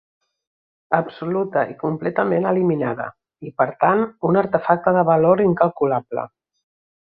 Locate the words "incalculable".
5.51-6.27